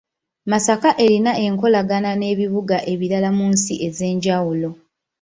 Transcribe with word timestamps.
Masaka 0.51 0.89
erina 1.05 1.31
enkolagana 1.45 2.11
n’ebibuga 2.15 2.77
ebirala 2.91 3.29
mu 3.37 3.45
nsi 3.53 3.73
ez’enjawulo. 3.87 4.69